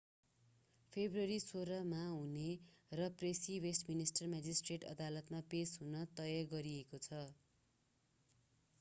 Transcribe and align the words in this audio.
February 0.93 1.35
16 1.41 1.75
मा 1.89 1.99
हुहने 2.05 2.47
र 2.91 3.09
प्रेसी 3.19 3.59
वेस्टमिन्स्टर 3.67 4.31
म्याजिस्ट्रेट 4.33 4.89
अदालतमा 4.89 5.41
पेश 5.49 5.77
हुने 5.83 6.05
तय 6.15 6.43
गरिएको 6.51 7.01
छ 7.05 7.21